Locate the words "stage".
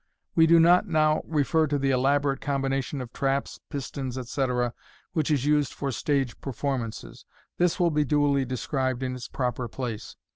5.91-6.41